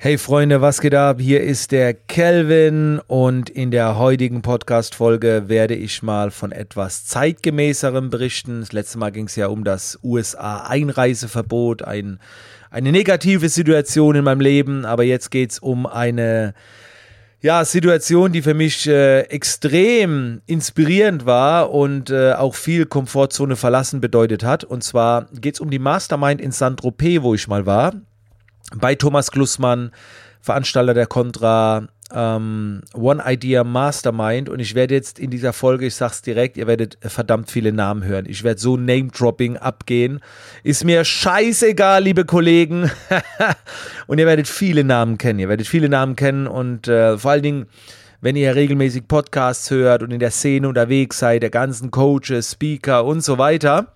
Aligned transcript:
Hey 0.00 0.16
Freunde, 0.16 0.60
was 0.60 0.80
geht 0.80 0.94
ab? 0.94 1.20
Hier 1.20 1.40
ist 1.42 1.72
der 1.72 1.92
Kelvin 1.92 3.00
und 3.08 3.50
in 3.50 3.72
der 3.72 3.98
heutigen 3.98 4.42
Podcast-Folge 4.42 5.48
werde 5.48 5.74
ich 5.74 6.04
mal 6.04 6.30
von 6.30 6.52
etwas 6.52 7.04
zeitgemäßerem 7.06 8.08
berichten. 8.08 8.60
Das 8.60 8.70
letzte 8.70 8.98
Mal 8.98 9.10
ging 9.10 9.26
es 9.26 9.34
ja 9.34 9.48
um 9.48 9.64
das 9.64 9.98
USA-Einreiseverbot, 10.04 11.82
ein, 11.82 12.20
eine 12.70 12.92
negative 12.92 13.48
Situation 13.48 14.14
in 14.14 14.22
meinem 14.22 14.40
Leben, 14.40 14.84
aber 14.84 15.02
jetzt 15.02 15.32
geht 15.32 15.50
es 15.50 15.58
um 15.58 15.84
eine 15.84 16.54
ja, 17.40 17.64
Situation, 17.64 18.30
die 18.30 18.42
für 18.42 18.54
mich 18.54 18.86
äh, 18.86 19.22
extrem 19.22 20.42
inspirierend 20.46 21.26
war 21.26 21.72
und 21.72 22.10
äh, 22.10 22.34
auch 22.34 22.54
viel 22.54 22.86
Komfortzone 22.86 23.56
verlassen 23.56 24.00
bedeutet 24.00 24.44
hat. 24.44 24.62
Und 24.62 24.84
zwar 24.84 25.26
geht 25.40 25.54
es 25.54 25.60
um 25.60 25.70
die 25.70 25.80
Mastermind 25.80 26.40
in 26.40 26.52
Saint-Tropez, 26.52 27.22
wo 27.22 27.34
ich 27.34 27.48
mal 27.48 27.66
war 27.66 27.94
bei 28.74 28.94
Thomas 28.94 29.30
Glussmann, 29.30 29.92
Veranstalter 30.40 30.94
der 30.94 31.06
Contra 31.06 31.88
ähm, 32.14 32.82
One 32.94 33.22
Idea 33.26 33.64
Mastermind 33.64 34.48
und 34.48 34.60
ich 34.60 34.74
werde 34.74 34.94
jetzt 34.94 35.18
in 35.18 35.30
dieser 35.30 35.52
Folge, 35.52 35.86
ich 35.86 35.94
sag's 35.94 36.22
direkt, 36.22 36.56
ihr 36.56 36.66
werdet 36.66 36.96
verdammt 37.02 37.50
viele 37.50 37.72
Namen 37.72 38.04
hören. 38.04 38.24
Ich 38.26 38.44
werde 38.44 38.60
so 38.60 38.76
Name-Dropping 38.76 39.56
abgehen. 39.56 40.20
Ist 40.62 40.84
mir 40.84 41.04
scheißegal, 41.04 42.02
liebe 42.02 42.24
Kollegen. 42.24 42.90
und 44.06 44.18
ihr 44.18 44.26
werdet 44.26 44.48
viele 44.48 44.84
Namen 44.84 45.18
kennen. 45.18 45.38
Ihr 45.38 45.48
werdet 45.48 45.66
viele 45.66 45.88
Namen 45.88 46.16
kennen 46.16 46.46
und 46.46 46.88
äh, 46.88 47.18
vor 47.18 47.32
allen 47.32 47.42
Dingen 47.42 47.66
wenn 48.20 48.34
ihr 48.34 48.56
regelmäßig 48.56 49.06
Podcasts 49.06 49.70
hört 49.70 50.02
und 50.02 50.10
in 50.10 50.18
der 50.18 50.32
Szene 50.32 50.68
unterwegs 50.68 51.20
seid, 51.20 51.42
der 51.44 51.50
ganzen 51.50 51.92
Coaches, 51.92 52.50
Speaker 52.50 53.04
und 53.04 53.22
so 53.22 53.38
weiter, 53.38 53.94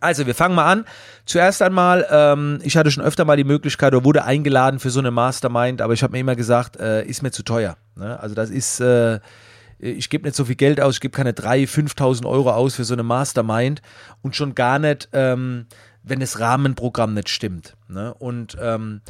also, 0.00 0.26
wir 0.26 0.34
fangen 0.34 0.54
mal 0.54 0.70
an. 0.70 0.84
Zuerst 1.24 1.62
einmal, 1.62 2.06
ähm, 2.10 2.58
ich 2.62 2.76
hatte 2.76 2.90
schon 2.90 3.02
öfter 3.02 3.24
mal 3.24 3.36
die 3.36 3.44
Möglichkeit 3.44 3.94
oder 3.94 4.04
wurde 4.04 4.24
eingeladen 4.24 4.78
für 4.78 4.90
so 4.90 5.00
eine 5.00 5.10
Mastermind, 5.10 5.80
aber 5.80 5.92
ich 5.92 6.02
habe 6.02 6.12
mir 6.12 6.20
immer 6.20 6.36
gesagt, 6.36 6.76
äh, 6.76 7.04
ist 7.04 7.22
mir 7.22 7.30
zu 7.30 7.42
teuer. 7.42 7.76
Ne? 7.96 8.18
Also, 8.20 8.34
das 8.34 8.50
ist, 8.50 8.80
äh, 8.80 9.20
ich 9.78 10.10
gebe 10.10 10.24
nicht 10.24 10.36
so 10.36 10.44
viel 10.44 10.56
Geld 10.56 10.80
aus, 10.80 10.94
ich 10.94 11.00
gebe 11.00 11.16
keine 11.16 11.32
3.000, 11.32 11.94
5.000 11.94 12.26
Euro 12.26 12.50
aus 12.52 12.74
für 12.74 12.84
so 12.84 12.94
eine 12.94 13.02
Mastermind 13.02 13.82
und 14.22 14.36
schon 14.36 14.54
gar 14.54 14.78
nicht, 14.78 15.08
ähm, 15.12 15.66
wenn 16.02 16.20
das 16.20 16.40
Rahmenprogramm 16.40 17.14
nicht 17.14 17.28
stimmt. 17.28 17.76
Ne? 17.88 18.14
Und 18.14 18.56
ähm, 18.60 19.00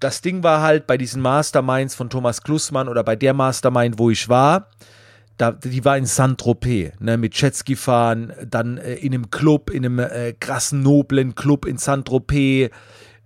das 0.00 0.20
Ding 0.20 0.42
war 0.42 0.62
halt 0.62 0.86
bei 0.86 0.96
diesen 0.96 1.22
Masterminds 1.22 1.94
von 1.94 2.10
Thomas 2.10 2.42
Klussmann 2.42 2.88
oder 2.88 3.02
bei 3.02 3.16
der 3.16 3.34
Mastermind, 3.34 3.98
wo 3.98 4.10
ich 4.10 4.28
war, 4.28 4.68
da, 5.36 5.52
die 5.52 5.84
war 5.84 5.98
in 5.98 6.06
Saint-Tropez, 6.06 6.92
ne, 7.00 7.18
mit 7.18 7.34
Jetski 7.34 7.76
fahren, 7.76 8.32
dann 8.48 8.78
äh, 8.78 8.94
in 8.94 9.12
einem 9.14 9.30
Club, 9.30 9.70
in 9.70 9.84
einem 9.84 9.98
äh, 9.98 10.32
krassen, 10.32 10.82
noblen 10.82 11.34
Club 11.34 11.66
in 11.66 11.78
Saint-Tropez, 11.78 12.70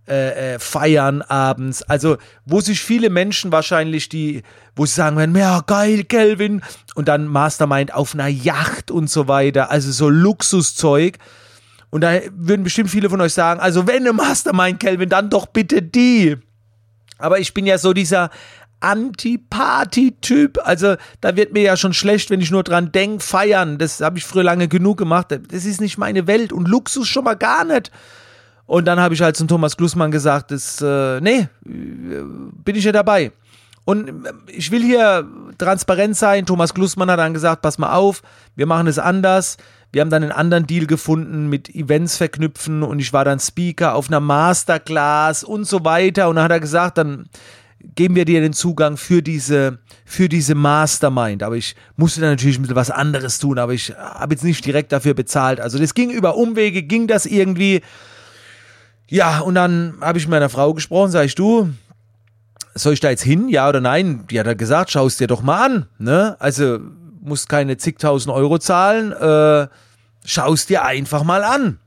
äh, 0.08 0.54
äh, 0.54 0.58
feiern 0.58 1.22
abends. 1.22 1.82
Also, 1.84 2.16
wo 2.44 2.60
sich 2.60 2.80
viele 2.80 3.10
Menschen 3.10 3.52
wahrscheinlich, 3.52 4.08
die, 4.08 4.42
wo 4.74 4.84
sie 4.84 4.94
sagen 4.94 5.16
werden, 5.16 5.36
ja, 5.36 5.60
geil, 5.60 6.02
Kelvin, 6.02 6.62
und 6.96 7.06
dann 7.06 7.28
Mastermind 7.28 7.94
auf 7.94 8.14
einer 8.14 8.26
Yacht 8.26 8.90
und 8.90 9.08
so 9.08 9.28
weiter, 9.28 9.70
also 9.70 9.92
so 9.92 10.08
Luxuszeug. 10.08 11.18
Und 11.90 12.00
da 12.00 12.18
würden 12.32 12.64
bestimmt 12.64 12.90
viele 12.90 13.08
von 13.08 13.20
euch 13.20 13.34
sagen, 13.34 13.60
also 13.60 13.86
wenn 13.86 13.98
eine 13.98 14.12
Mastermind, 14.12 14.80
Kelvin, 14.80 15.08
dann 15.08 15.30
doch 15.30 15.46
bitte 15.46 15.80
die. 15.80 16.36
Aber 17.18 17.38
ich 17.38 17.54
bin 17.54 17.66
ja 17.66 17.78
so 17.78 17.92
dieser 17.92 18.30
Anti-Party-Typ. 18.80 20.58
Also 20.64 20.96
da 21.20 21.36
wird 21.36 21.52
mir 21.52 21.62
ja 21.62 21.76
schon 21.76 21.92
schlecht, 21.92 22.30
wenn 22.30 22.40
ich 22.40 22.50
nur 22.50 22.64
dran 22.64 22.92
denke, 22.92 23.24
feiern. 23.24 23.78
Das 23.78 24.00
habe 24.00 24.18
ich 24.18 24.24
früher 24.24 24.44
lange 24.44 24.68
genug 24.68 24.98
gemacht. 24.98 25.28
Das 25.30 25.64
ist 25.64 25.80
nicht 25.80 25.98
meine 25.98 26.26
Welt 26.26 26.52
und 26.52 26.68
Luxus 26.68 27.08
schon 27.08 27.24
mal 27.24 27.36
gar 27.36 27.64
nicht. 27.64 27.90
Und 28.66 28.84
dann 28.84 29.00
habe 29.00 29.14
ich 29.14 29.20
halt 29.20 29.36
zum 29.36 29.48
Thomas 29.48 29.76
Glussmann 29.76 30.12
gesagt, 30.12 30.52
das, 30.52 30.80
äh, 30.80 31.20
nee, 31.20 31.48
bin 31.64 32.76
ich 32.76 32.84
ja 32.84 32.92
dabei. 32.92 33.32
Und 33.84 34.08
äh, 34.08 34.32
ich 34.46 34.70
will 34.70 34.82
hier 34.82 35.26
transparent 35.58 36.16
sein. 36.16 36.46
Thomas 36.46 36.72
Glussmann 36.72 37.10
hat 37.10 37.18
dann 37.18 37.34
gesagt, 37.34 37.62
pass 37.62 37.78
mal 37.78 37.92
auf, 37.94 38.22
wir 38.54 38.66
machen 38.66 38.86
es 38.86 38.98
anders. 38.98 39.56
Wir 39.92 40.02
haben 40.02 40.10
dann 40.10 40.22
einen 40.22 40.30
anderen 40.30 40.68
Deal 40.68 40.86
gefunden 40.86 41.48
mit 41.48 41.74
Events 41.74 42.16
verknüpfen 42.16 42.84
und 42.84 43.00
ich 43.00 43.12
war 43.12 43.24
dann 43.24 43.40
Speaker 43.40 43.96
auf 43.96 44.06
einer 44.06 44.20
Masterclass 44.20 45.42
und 45.42 45.64
so 45.64 45.84
weiter. 45.84 46.28
Und 46.28 46.36
dann 46.36 46.44
hat 46.44 46.52
er 46.52 46.60
gesagt, 46.60 46.98
dann 46.98 47.28
geben 47.94 48.14
wir 48.14 48.24
dir 48.24 48.40
den 48.40 48.52
Zugang 48.52 48.96
für 48.96 49.22
diese, 49.22 49.78
für 50.04 50.28
diese 50.28 50.54
Mastermind. 50.54 51.42
Aber 51.42 51.56
ich 51.56 51.76
musste 51.96 52.20
dann 52.20 52.30
natürlich 52.30 52.58
ein 52.58 52.62
bisschen 52.62 52.76
was 52.76 52.90
anderes 52.90 53.38
tun, 53.38 53.58
aber 53.58 53.72
ich 53.72 53.94
habe 53.96 54.34
jetzt 54.34 54.44
nicht 54.44 54.64
direkt 54.64 54.92
dafür 54.92 55.14
bezahlt. 55.14 55.60
Also 55.60 55.78
das 55.78 55.94
ging 55.94 56.10
über 56.10 56.36
Umwege, 56.36 56.82
ging 56.82 57.06
das 57.06 57.26
irgendwie. 57.26 57.80
Ja, 59.08 59.40
und 59.40 59.54
dann 59.54 59.94
habe 60.00 60.18
ich 60.18 60.26
mit 60.26 60.30
meiner 60.30 60.48
Frau 60.48 60.72
gesprochen, 60.74 61.10
sag 61.10 61.24
ich, 61.24 61.34
du, 61.34 61.70
soll 62.74 62.92
ich 62.92 63.00
da 63.00 63.10
jetzt 63.10 63.22
hin, 63.22 63.48
ja 63.48 63.68
oder 63.68 63.80
nein? 63.80 64.24
Die 64.30 64.38
hat 64.38 64.46
halt 64.46 64.58
gesagt, 64.58 64.90
schau 64.90 65.06
es 65.06 65.16
dir 65.16 65.26
doch 65.26 65.42
mal 65.42 65.64
an. 65.64 65.86
Ne? 65.98 66.36
Also 66.38 66.78
musst 67.20 67.48
keine 67.48 67.76
zigtausend 67.76 68.34
Euro 68.34 68.58
zahlen, 68.58 69.12
äh, 69.12 69.68
schau 70.24 70.52
es 70.52 70.66
dir 70.66 70.84
einfach 70.84 71.24
mal 71.24 71.44
an. 71.44 71.78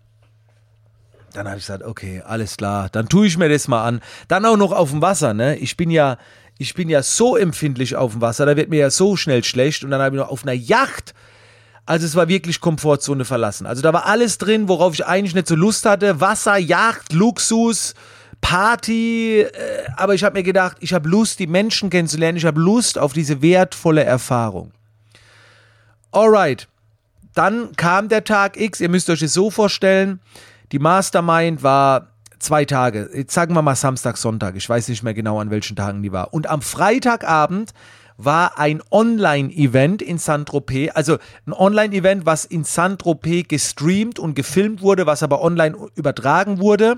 Dann 1.34 1.48
habe 1.48 1.58
ich 1.58 1.66
gesagt, 1.66 1.84
okay, 1.84 2.22
alles 2.26 2.58
klar, 2.58 2.90
dann 2.92 3.10
tue 3.10 3.26
ich 3.28 3.38
mir 3.38 3.50
das 3.50 3.68
mal 3.68 3.84
an. 3.84 4.02
Dann 4.28 4.46
auch 4.46 4.58
noch 4.58 4.72
auf 4.72 4.92
dem 4.92 5.02
Wasser, 5.02 5.34
ne? 5.34 5.58
Ich 5.58 5.78
bin 5.78 5.90
ja, 5.90 6.18
ich 6.58 6.76
bin 6.76 6.90
ja 6.90 7.02
so 7.02 7.36
empfindlich 7.36 7.96
auf 7.96 8.14
dem 8.14 8.22
Wasser, 8.22 8.46
da 8.46 8.56
wird 8.56 8.70
mir 8.70 8.80
ja 8.80 8.90
so 8.92 9.16
schnell 9.16 9.44
schlecht 9.44 9.84
und 9.84 9.92
dann 9.92 10.02
habe 10.02 10.16
ich 10.16 10.22
noch 10.22 10.30
auf 10.30 10.44
einer 10.44 10.54
Yacht. 10.54 11.14
Also 11.86 12.06
es 12.06 12.16
war 12.16 12.28
wirklich 12.30 12.62
Komfortzone 12.62 13.26
verlassen. 13.26 13.66
Also 13.66 13.82
da 13.82 13.92
war 13.92 14.06
alles 14.06 14.38
drin, 14.38 14.70
worauf 14.70 14.94
ich 14.94 15.06
eigentlich 15.06 15.36
nicht 15.36 15.48
so 15.48 15.56
Lust 15.56 15.86
hatte. 15.86 16.22
Wasser, 16.22 16.58
Yacht, 16.58 17.12
Luxus, 17.12 17.94
Party. 18.40 19.42
Äh, 19.42 19.50
aber 19.98 20.14
ich 20.14 20.24
habe 20.24 20.38
mir 20.38 20.44
gedacht, 20.44 20.78
ich 20.80 20.94
habe 20.94 21.10
Lust, 21.10 21.40
die 21.40 21.48
Menschen 21.48 21.90
kennenzulernen. 21.90 22.38
Ich 22.38 22.46
habe 22.46 22.62
Lust 22.62 22.98
auf 22.98 23.12
diese 23.12 23.42
wertvolle 23.42 24.04
Erfahrung. 24.04 24.72
Alright. 26.12 26.70
Dann 27.36 27.76
kam 27.76 28.08
der 28.08 28.24
Tag 28.24 28.58
X. 28.58 28.80
Ihr 28.80 28.90
müsst 28.90 29.10
euch 29.10 29.20
das 29.20 29.34
so 29.34 29.50
vorstellen. 29.50 30.22
Die 30.74 30.80
Mastermind 30.80 31.62
war 31.62 32.08
zwei 32.40 32.66
Tage, 32.66 33.08
jetzt 33.14 33.36
sagen 33.36 33.54
wir 33.54 33.62
mal 33.62 33.76
Samstag, 33.76 34.18
Sonntag, 34.18 34.56
ich 34.56 34.68
weiß 34.68 34.88
nicht 34.88 35.04
mehr 35.04 35.14
genau, 35.14 35.40
an 35.40 35.52
welchen 35.52 35.76
Tagen 35.76 36.02
die 36.02 36.12
war. 36.12 36.34
Und 36.34 36.50
am 36.50 36.64
Freitagabend 36.64 37.76
war 38.18 38.58
ein 38.58 38.82
Online-Event 38.90 40.02
in 40.02 40.18
Saint-Tropez, 40.18 40.90
also 40.96 41.20
ein 41.46 41.54
Online-Event, 41.54 42.26
was 42.26 42.46
in 42.46 42.64
Saint-Tropez 42.64 43.48
gestreamt 43.50 44.18
und 44.18 44.34
gefilmt 44.34 44.82
wurde, 44.82 45.06
was 45.06 45.22
aber 45.22 45.44
online 45.44 45.78
übertragen 45.94 46.58
wurde. 46.58 46.96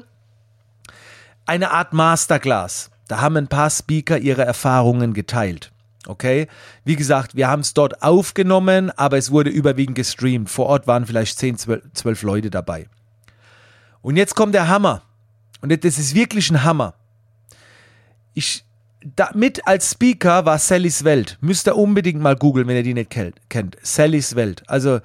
Eine 1.45 1.71
Art 1.71 1.91
Masterclass. 1.91 2.91
Da 3.09 3.19
haben 3.19 3.35
ein 3.35 3.49
paar 3.49 3.69
Speaker 3.69 4.17
ihre 4.17 4.45
Erfahrungen 4.45 5.13
geteilt. 5.13 5.73
Okay? 6.07 6.47
Wie 6.85 6.95
gesagt, 6.95 7.35
wir 7.35 7.49
haben 7.49 7.59
es 7.59 7.73
dort 7.73 8.01
aufgenommen, 8.03 8.89
aber 8.91 9.17
es 9.17 9.31
wurde 9.31 9.49
überwiegend 9.49 9.97
gestreamt. 9.97 10.49
Vor 10.49 10.67
Ort 10.67 10.87
waren 10.87 11.05
vielleicht 11.05 11.37
10, 11.37 11.57
12, 11.57 11.83
12 11.93 12.23
Leute 12.23 12.49
dabei. 12.49 12.87
Und 14.05 14.17
jetzt 14.17 14.35
kommt 14.35 14.53
der 14.53 14.67
Hammer. 14.67 15.01
Und 15.61 15.71
das 15.83 15.97
ist 15.97 16.13
wirklich 16.13 16.51
ein 16.51 16.63
Hammer. 16.63 16.93
Ich, 18.35 18.63
mit 19.33 19.67
als 19.67 19.89
Speaker 19.93 20.45
war 20.45 20.59
Sallys 20.59 21.03
Welt. 21.05 21.39
Müsst 21.41 21.67
ihr 21.67 21.75
unbedingt 21.75 22.21
mal 22.21 22.35
googeln, 22.35 22.67
wenn 22.67 22.75
ihr 22.75 22.83
die 22.83 22.93
nicht 22.93 23.09
kennt. 23.09 23.77
Sallys 23.81 24.35
Welt. 24.35 24.61
Also 24.67 24.99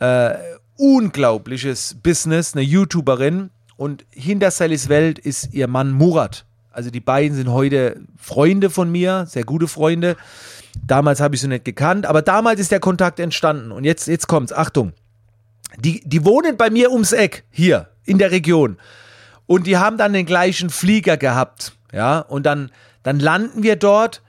äh, 0.00 0.34
unglaubliches 0.76 1.98
Business, 2.02 2.54
eine 2.54 2.64
YouTuberin. 2.64 3.50
Und 3.76 4.04
hinter 4.10 4.50
Sallys 4.50 4.88
Welt 4.88 5.20
ist 5.20 5.54
ihr 5.54 5.68
Mann 5.68 5.92
Murat. 5.92 6.44
Also 6.72 6.90
die 6.90 6.98
beiden 6.98 7.36
sind 7.36 7.48
heute 7.48 8.00
Freunde 8.16 8.70
von 8.70 8.90
mir, 8.90 9.24
sehr 9.28 9.44
gute 9.44 9.68
Freunde. 9.68 10.16
Damals 10.84 11.20
habe 11.20 11.36
ich 11.36 11.40
sie 11.40 11.46
nicht 11.46 11.64
gekannt, 11.64 12.06
aber 12.06 12.22
damals 12.22 12.58
ist 12.58 12.72
der 12.72 12.80
Kontakt 12.80 13.20
entstanden. 13.20 13.70
Und 13.70 13.84
jetzt, 13.84 14.08
jetzt 14.08 14.26
kommt's. 14.26 14.52
Achtung. 14.52 14.94
Die, 15.78 16.02
die 16.04 16.24
wohnen 16.24 16.56
bei 16.56 16.70
mir 16.70 16.90
ums 16.90 17.12
Eck, 17.12 17.44
hier, 17.52 17.88
in 18.04 18.18
der 18.18 18.30
Region. 18.30 18.78
Und 19.46 19.66
die 19.66 19.76
haben 19.76 19.98
dann 19.98 20.12
den 20.12 20.26
gleichen 20.26 20.70
Flieger 20.70 21.16
gehabt. 21.16 21.72
Ja, 21.92 22.20
und 22.20 22.44
dann, 22.46 22.70
dann 23.02 23.20
landen 23.20 23.62
wir 23.62 23.76
dort. 23.76 24.22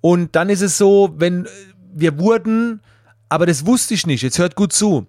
Und 0.00 0.36
dann 0.36 0.48
ist 0.48 0.60
es 0.60 0.76
so, 0.76 1.14
wenn 1.16 1.48
wir 1.92 2.18
wurden, 2.18 2.80
aber 3.28 3.46
das 3.46 3.64
wusste 3.64 3.94
ich 3.94 4.06
nicht, 4.06 4.22
jetzt 4.22 4.38
hört 4.38 4.56
gut 4.56 4.72
zu. 4.72 5.06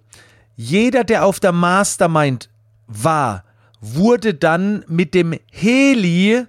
Jeder, 0.56 1.04
der 1.04 1.26
auf 1.26 1.40
der 1.40 1.52
Mastermind 1.52 2.50
war, 2.88 3.44
wurde 3.82 4.34
dann 4.34 4.86
mit 4.88 5.14
dem 5.14 5.38
Heli 5.52 6.46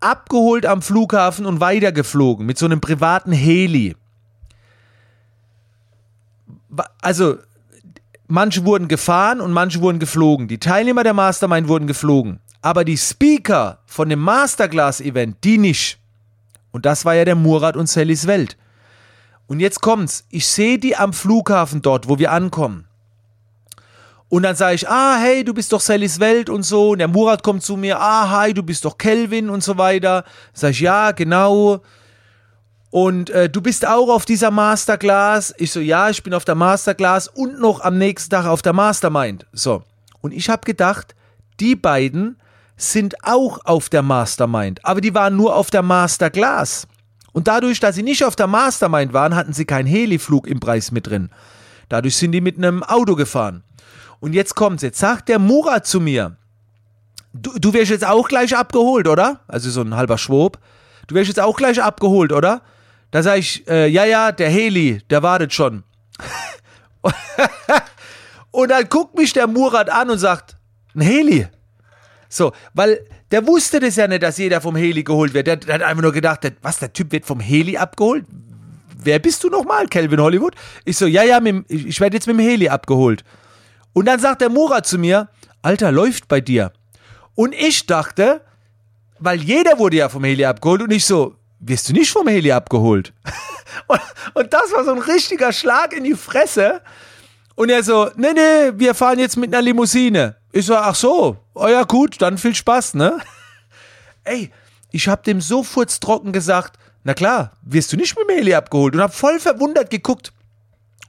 abgeholt 0.00 0.66
am 0.66 0.82
Flughafen 0.82 1.46
und 1.46 1.60
weitergeflogen, 1.60 2.46
mit 2.46 2.58
so 2.58 2.66
einem 2.66 2.80
privaten 2.80 3.32
Heli. 3.32 3.96
Also 7.00 7.38
Manche 8.26 8.64
wurden 8.64 8.88
gefahren 8.88 9.40
und 9.40 9.52
manche 9.52 9.80
wurden 9.80 9.98
geflogen. 9.98 10.48
Die 10.48 10.58
Teilnehmer 10.58 11.04
der 11.04 11.12
Mastermind 11.12 11.68
wurden 11.68 11.86
geflogen. 11.86 12.40
Aber 12.62 12.84
die 12.84 12.96
Speaker 12.96 13.80
von 13.84 14.08
dem 14.08 14.20
Masterclass-Event, 14.20 15.36
die 15.44 15.58
nicht. 15.58 15.98
Und 16.72 16.86
das 16.86 17.04
war 17.04 17.14
ja 17.14 17.24
der 17.24 17.34
Murat 17.34 17.76
und 17.76 17.88
Sallys 17.88 18.26
Welt. 18.26 18.56
Und 19.46 19.60
jetzt 19.60 19.82
kommt's. 19.82 20.24
Ich 20.30 20.46
sehe 20.46 20.78
die 20.78 20.96
am 20.96 21.12
Flughafen 21.12 21.82
dort, 21.82 22.08
wo 22.08 22.18
wir 22.18 22.32
ankommen. 22.32 22.86
Und 24.30 24.42
dann 24.42 24.56
sage 24.56 24.74
ich, 24.76 24.88
ah, 24.88 25.16
hey, 25.18 25.44
du 25.44 25.52
bist 25.52 25.72
doch 25.72 25.80
Sallys 25.80 26.18
Welt 26.18 26.48
und 26.48 26.62
so. 26.62 26.90
Und 26.90 26.98
der 26.98 27.08
Murat 27.08 27.42
kommt 27.42 27.62
zu 27.62 27.76
mir, 27.76 28.00
ah, 28.00 28.30
hi, 28.30 28.54
du 28.54 28.62
bist 28.62 28.84
doch 28.84 28.96
Kelvin 28.96 29.50
und 29.50 29.62
so 29.62 29.76
weiter. 29.76 30.24
Sag 30.54 30.70
ich, 30.70 30.80
ja, 30.80 31.12
genau. 31.12 31.82
Und 32.94 33.30
äh, 33.30 33.50
du 33.50 33.60
bist 33.60 33.84
auch 33.88 34.08
auf 34.08 34.24
dieser 34.24 34.52
Masterclass. 34.52 35.52
Ich 35.58 35.72
so, 35.72 35.80
ja, 35.80 36.10
ich 36.10 36.22
bin 36.22 36.32
auf 36.32 36.44
der 36.44 36.54
Masterclass 36.54 37.26
und 37.26 37.58
noch 37.58 37.80
am 37.80 37.98
nächsten 37.98 38.30
Tag 38.30 38.46
auf 38.46 38.62
der 38.62 38.72
Mastermind. 38.72 39.46
So. 39.52 39.82
Und 40.20 40.30
ich 40.30 40.48
habe 40.48 40.64
gedacht, 40.64 41.16
die 41.58 41.74
beiden 41.74 42.36
sind 42.76 43.16
auch 43.24 43.58
auf 43.64 43.88
der 43.88 44.02
Mastermind, 44.02 44.84
aber 44.84 45.00
die 45.00 45.12
waren 45.12 45.34
nur 45.34 45.56
auf 45.56 45.72
der 45.72 45.82
Masterclass. 45.82 46.86
Und 47.32 47.48
dadurch, 47.48 47.80
dass 47.80 47.96
sie 47.96 48.04
nicht 48.04 48.24
auf 48.24 48.36
der 48.36 48.46
Mastermind 48.46 49.12
waren, 49.12 49.34
hatten 49.34 49.54
sie 49.54 49.64
keinen 49.64 49.86
Heliflug 49.88 50.46
im 50.46 50.60
Preis 50.60 50.92
mit 50.92 51.08
drin. 51.08 51.30
Dadurch 51.88 52.14
sind 52.14 52.30
die 52.30 52.40
mit 52.40 52.58
einem 52.58 52.84
Auto 52.84 53.16
gefahren. 53.16 53.64
Und 54.20 54.34
jetzt 54.34 54.54
kommt's, 54.54 54.84
jetzt 54.84 55.00
sagt 55.00 55.28
der 55.28 55.40
Murat 55.40 55.84
zu 55.84 55.98
mir, 55.98 56.36
du, 57.32 57.58
du 57.58 57.72
wirst 57.72 57.90
jetzt 57.90 58.06
auch 58.06 58.28
gleich 58.28 58.56
abgeholt, 58.56 59.08
oder? 59.08 59.40
Also 59.48 59.68
so 59.70 59.80
ein 59.80 59.96
halber 59.96 60.16
Schwob. 60.16 60.60
Du 61.08 61.16
wirst 61.16 61.26
jetzt 61.26 61.40
auch 61.40 61.56
gleich 61.56 61.82
abgeholt, 61.82 62.32
oder? 62.32 62.62
Da 63.14 63.22
sage 63.22 63.38
ich, 63.38 63.64
äh, 63.68 63.86
ja, 63.86 64.04
ja, 64.04 64.32
der 64.32 64.50
Heli, 64.50 65.00
der 65.08 65.22
wartet 65.22 65.52
schon. 65.52 65.84
und 68.50 68.72
dann 68.72 68.88
guckt 68.88 69.16
mich 69.16 69.32
der 69.32 69.46
Murat 69.46 69.88
an 69.88 70.10
und 70.10 70.18
sagt, 70.18 70.56
ein 70.96 71.00
Heli. 71.00 71.46
So, 72.28 72.50
weil 72.72 73.06
der 73.30 73.46
wusste 73.46 73.78
das 73.78 73.94
ja 73.94 74.08
nicht, 74.08 74.24
dass 74.24 74.36
jeder 74.38 74.60
vom 74.60 74.74
Heli 74.74 75.04
geholt 75.04 75.32
wird. 75.32 75.46
Der, 75.46 75.58
der 75.58 75.74
hat 75.76 75.82
einfach 75.82 76.02
nur 76.02 76.10
gedacht, 76.10 76.40
was, 76.60 76.80
der 76.80 76.92
Typ 76.92 77.12
wird 77.12 77.24
vom 77.24 77.38
Heli 77.38 77.76
abgeholt? 77.76 78.26
Wer 78.96 79.20
bist 79.20 79.44
du 79.44 79.48
nochmal, 79.48 79.86
Calvin 79.86 80.20
Hollywood? 80.20 80.56
Ich 80.84 80.96
so, 80.96 81.06
ja, 81.06 81.22
ja, 81.22 81.38
mit, 81.38 81.70
ich 81.70 82.00
werde 82.00 82.16
jetzt 82.16 82.26
mit 82.26 82.36
dem 82.36 82.44
Heli 82.44 82.68
abgeholt. 82.68 83.22
Und 83.92 84.06
dann 84.06 84.18
sagt 84.18 84.40
der 84.40 84.50
Murat 84.50 84.86
zu 84.86 84.98
mir, 84.98 85.28
Alter, 85.62 85.92
läuft 85.92 86.26
bei 86.26 86.40
dir. 86.40 86.72
Und 87.36 87.54
ich 87.54 87.86
dachte, 87.86 88.40
weil 89.20 89.40
jeder 89.40 89.78
wurde 89.78 89.98
ja 89.98 90.08
vom 90.08 90.24
Heli 90.24 90.44
abgeholt 90.44 90.82
und 90.82 90.90
ich 90.90 91.04
so, 91.04 91.36
wirst 91.66 91.88
du 91.88 91.92
nicht 91.92 92.10
vom 92.10 92.28
Heli 92.28 92.52
abgeholt? 92.52 93.12
und, 94.34 94.52
das 94.52 94.72
war 94.72 94.84
so 94.84 94.92
ein 94.92 94.98
richtiger 94.98 95.52
Schlag 95.52 95.92
in 95.92 96.04
die 96.04 96.14
Fresse. 96.14 96.80
Und 97.54 97.70
er 97.70 97.82
so, 97.82 98.10
nee, 98.16 98.32
nee, 98.32 98.72
wir 98.74 98.94
fahren 98.94 99.18
jetzt 99.18 99.36
mit 99.36 99.54
einer 99.54 99.62
Limousine. 99.62 100.36
Ich 100.52 100.66
so, 100.66 100.76
ach 100.76 100.94
so, 100.94 101.36
oh 101.54 101.68
ja 101.68 101.84
gut, 101.84 102.20
dann 102.20 102.38
viel 102.38 102.54
Spaß, 102.54 102.94
ne? 102.94 103.18
Ey, 104.24 104.50
ich 104.90 105.08
hab 105.08 105.24
dem 105.24 105.40
so 105.40 105.62
furztrocken 105.62 106.32
gesagt, 106.32 106.78
na 107.04 107.14
klar, 107.14 107.52
wirst 107.62 107.92
du 107.92 107.96
nicht 107.96 108.16
mit 108.16 108.28
dem 108.28 108.36
Heli 108.36 108.54
abgeholt 108.54 108.94
und 108.94 109.00
hab 109.00 109.14
voll 109.14 109.38
verwundert 109.38 109.90
geguckt. 109.90 110.32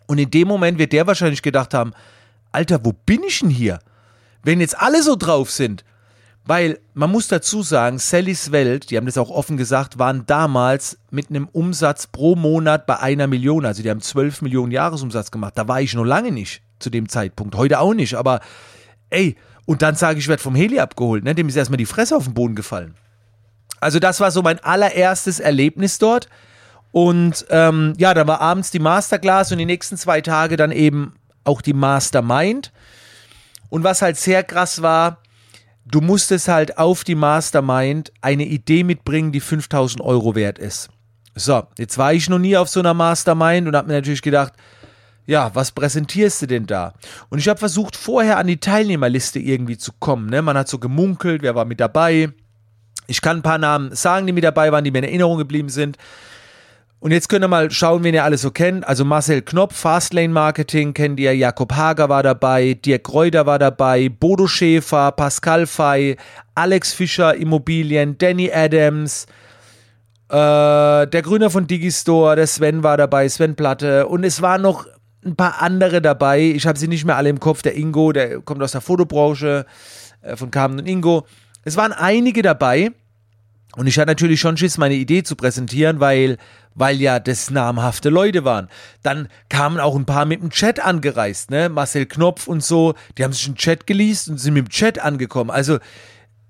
Und 0.07 0.19
in 0.19 0.29
dem 0.29 0.47
Moment 0.47 0.77
wird 0.77 0.93
der 0.93 1.07
wahrscheinlich 1.07 1.41
gedacht 1.41 1.73
haben, 1.73 1.93
Alter, 2.51 2.83
wo 2.83 2.93
bin 2.93 3.23
ich 3.23 3.39
denn 3.39 3.49
hier? 3.49 3.79
Wenn 4.43 4.59
jetzt 4.61 4.79
alle 4.79 5.01
so 5.01 5.15
drauf 5.15 5.49
sind. 5.49 5.83
Weil 6.47 6.79
man 6.93 7.11
muss 7.11 7.27
dazu 7.27 7.63
sagen, 7.63 7.97
Sallys 7.97 8.51
Welt, 8.51 8.91
die 8.91 8.97
haben 8.97 9.07
das 9.07 9.17
auch 9.17 9.31
offen 9.31 9.57
gesagt, 9.57 9.97
waren 9.97 10.27
damals 10.27 10.99
mit 11.09 11.29
einem 11.29 11.47
Umsatz 11.47 12.05
pro 12.05 12.35
Monat 12.35 12.85
bei 12.85 12.99
einer 12.99 13.25
Million. 13.25 13.65
Also 13.65 13.81
die 13.81 13.89
haben 13.89 14.01
12 14.01 14.43
Millionen 14.43 14.71
Jahresumsatz 14.71 15.31
gemacht. 15.31 15.53
Da 15.55 15.67
war 15.67 15.81
ich 15.81 15.95
noch 15.95 16.03
lange 16.03 16.31
nicht 16.31 16.61
zu 16.77 16.91
dem 16.91 17.09
Zeitpunkt. 17.09 17.55
Heute 17.55 17.79
auch 17.79 17.95
nicht. 17.95 18.13
Aber 18.13 18.41
ey, 19.09 19.35
und 19.65 19.81
dann 19.81 19.95
sage 19.95 20.19
ich, 20.19 20.25
ich 20.25 20.29
werde 20.29 20.43
vom 20.43 20.53
Heli 20.53 20.79
abgeholt. 20.79 21.23
Ne? 21.23 21.33
Dem 21.33 21.49
ist 21.49 21.55
erstmal 21.55 21.77
die 21.77 21.87
Fresse 21.87 22.15
auf 22.15 22.25
den 22.25 22.35
Boden 22.35 22.53
gefallen. 22.53 22.93
Also 23.79 23.97
das 23.97 24.19
war 24.19 24.29
so 24.29 24.43
mein 24.43 24.59
allererstes 24.63 25.39
Erlebnis 25.39 25.97
dort. 25.97 26.29
Und 26.91 27.45
ähm, 27.49 27.93
ja, 27.97 28.13
da 28.13 28.27
war 28.27 28.39
abends 28.39 28.69
die 28.69 28.79
Masterclass 28.79 29.51
und 29.51 29.57
die 29.57 29.65
nächsten 29.65 29.97
zwei 29.97 30.21
Tage 30.21 30.57
dann 30.57 30.71
eben 30.71 31.15
auch 31.43 31.63
die 31.63 31.73
Mastermind. 31.73 32.71
Und 33.69 33.83
was 33.83 34.03
halt 34.03 34.17
sehr 34.17 34.43
krass 34.43 34.83
war, 34.83 35.17
du 35.85 36.01
musstest 36.01 36.47
halt 36.47 36.77
auf 36.77 37.03
die 37.03 37.15
Mastermind 37.15 38.11
eine 38.21 38.45
Idee 38.45 38.83
mitbringen, 38.83 39.31
die 39.31 39.39
5000 39.39 40.01
Euro 40.01 40.35
wert 40.35 40.59
ist. 40.59 40.89
So, 41.35 41.63
jetzt 41.77 41.97
war 41.97 42.13
ich 42.13 42.29
noch 42.29 42.39
nie 42.39 42.57
auf 42.57 42.69
so 42.69 42.79
einer 42.79 42.93
Mastermind 42.93 43.67
und 43.67 43.75
habe 43.75 43.87
mir 43.87 43.95
natürlich 43.95 44.21
gedacht, 44.21 44.53
ja, 45.27 45.53
was 45.53 45.71
präsentierst 45.71 46.43
du 46.43 46.45
denn 46.47 46.65
da? 46.65 46.93
Und 47.29 47.39
ich 47.39 47.47
habe 47.47 47.59
versucht, 47.59 47.95
vorher 47.95 48.37
an 48.37 48.47
die 48.47 48.59
Teilnehmerliste 48.59 49.39
irgendwie 49.39 49.77
zu 49.77 49.91
kommen. 49.99 50.29
Ne? 50.29 50.41
Man 50.41 50.57
hat 50.57 50.67
so 50.67 50.77
gemunkelt, 50.77 51.41
wer 51.41 51.55
war 51.55 51.65
mit 51.65 51.79
dabei. 51.79 52.29
Ich 53.07 53.21
kann 53.21 53.37
ein 53.37 53.43
paar 53.43 53.57
Namen 53.57 53.95
sagen, 53.95 54.27
die 54.27 54.33
mit 54.33 54.43
dabei 54.43 54.71
waren, 54.71 54.83
die 54.83 54.91
mir 54.91 54.99
in 54.99 55.05
Erinnerung 55.05 55.37
geblieben 55.37 55.69
sind. 55.69 55.97
Und 56.99 57.11
jetzt 57.11 57.29
könnt 57.29 57.45
ihr 57.45 57.47
mal 57.47 57.69
schauen, 57.69 58.03
wen 58.03 58.15
ihr 58.15 58.23
alles 58.23 58.41
so 58.41 58.51
kennt. 58.51 58.87
Also 58.87 59.05
Marcel 59.05 59.41
Knopf, 59.41 59.75
Fastlane 59.75 60.29
Marketing 60.29 60.93
kennt 60.93 61.19
ihr, 61.19 61.35
Jakob 61.35 61.73
Hager 61.73 62.09
war 62.09 62.23
dabei, 62.23 62.73
Dirk 62.73 63.11
Reuter 63.13 63.45
war 63.45 63.59
dabei, 63.59 64.09
Bodo 64.09 64.47
Schäfer, 64.47 65.11
Pascal 65.11 65.67
Fey, 65.67 66.17
Alex 66.55 66.93
Fischer 66.93 67.35
Immobilien, 67.35 68.17
Danny 68.17 68.51
Adams, 68.51 69.27
äh, 70.29 70.35
der 71.07 71.21
Gründer 71.21 71.51
von 71.51 71.67
Digistore, 71.67 72.35
der 72.35 72.47
Sven 72.47 72.81
war 72.81 72.97
dabei, 72.97 73.29
Sven 73.29 73.55
Platte. 73.55 74.07
Und 74.07 74.23
es 74.23 74.41
waren 74.41 74.63
noch 74.63 74.87
ein 75.23 75.35
paar 75.35 75.61
andere 75.61 76.01
dabei. 76.01 76.41
Ich 76.41 76.65
habe 76.65 76.79
sie 76.79 76.87
nicht 76.87 77.05
mehr 77.05 77.17
alle 77.17 77.29
im 77.29 77.39
Kopf. 77.39 77.61
Der 77.61 77.75
Ingo, 77.75 78.11
der 78.11 78.41
kommt 78.41 78.63
aus 78.63 78.71
der 78.71 78.81
Fotobranche 78.81 79.65
äh, 80.21 80.35
von 80.35 80.51
Carmen 80.51 80.79
und 80.79 80.87
Ingo. 80.87 81.25
Es 81.63 81.77
waren 81.77 81.91
einige 81.91 82.41
dabei. 82.41 82.91
Und 83.75 83.87
ich 83.87 83.97
hatte 83.97 84.07
natürlich 84.07 84.39
schon 84.39 84.57
Schiss, 84.57 84.77
meine 84.77 84.95
Idee 84.95 85.23
zu 85.23 85.35
präsentieren, 85.35 85.99
weil, 85.99 86.37
weil 86.73 87.01
ja 87.01 87.19
das 87.19 87.49
namhafte 87.49 88.09
Leute 88.09 88.45
waren. 88.45 88.69
Dann 89.03 89.27
kamen 89.49 89.79
auch 89.79 89.95
ein 89.95 90.05
paar 90.05 90.25
mit 90.25 90.41
dem 90.41 90.49
Chat 90.49 90.79
angereist, 90.79 91.51
ne? 91.51 91.69
Marcel 91.69 92.05
Knopf 92.05 92.47
und 92.47 92.63
so, 92.63 92.95
die 93.17 93.23
haben 93.23 93.33
sich 93.33 93.45
einen 93.45 93.55
Chat 93.55 93.87
geleast 93.87 94.29
und 94.29 94.37
sind 94.37 94.53
mit 94.53 94.67
dem 94.67 94.69
Chat 94.69 94.99
angekommen. 94.99 95.51
Also 95.51 95.79